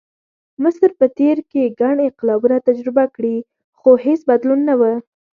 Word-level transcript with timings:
مصر 0.63 0.89
په 0.99 1.05
تېر 1.19 1.37
کې 1.51 1.73
ګڼ 1.81 1.95
انقلابونه 2.03 2.57
تجربه 2.67 3.05
کړي، 3.15 3.37
خو 3.79 3.91
هېڅ 4.05 4.21
بدلون 4.29 4.59
نه 4.69 4.75
و. 4.79 4.81